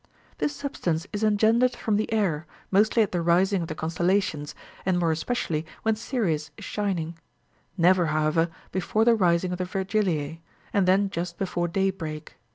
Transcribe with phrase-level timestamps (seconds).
[0.39, 4.55] (12.) This substance is engendered from the air,31 mostly at the rising of the constellations,
[4.83, 7.19] and more especially when Sirius is shining;
[7.77, 10.39] never, however, before the rising of the Vergiliae,
[10.73, 12.35] and then just before day break.